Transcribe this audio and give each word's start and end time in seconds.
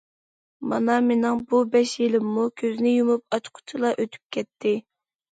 مانا 0.69 0.93
مېنىڭ 1.09 1.41
بۇ 1.51 1.59
بەش 1.75 1.91
يىلىممۇ 2.03 2.45
كۆزنى 2.61 2.93
يۇمۇپ 2.93 3.37
ئاچقۇچىلا 3.37 3.93
ئۆتۈپ 4.05 4.23
كەتتى. 4.39 4.73